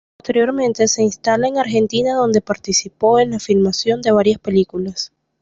Posteriormente 0.17 0.87
se 0.87 1.03
instala 1.03 1.47
en 1.47 1.59
Argentina, 1.59 2.15
donde 2.15 2.41
participó 2.41 3.19
en 3.19 3.29
la 3.29 3.39
filmación 3.39 4.01
de 4.01 4.11
varias 4.11 4.39
películas. 4.39 5.11